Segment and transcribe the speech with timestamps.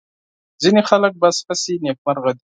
[0.61, 2.39] ځینې خلک بس هسې نېکمرغه دي.